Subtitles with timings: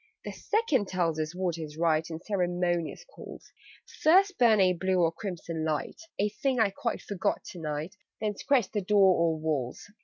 [0.25, 3.51] "The Second tells us what is right In ceremonious calls:
[4.01, 8.35] 'First burn a blue or crimson light' (A thing I quite forgot to night), '_Then
[8.35, 9.91] scratch the door or walls.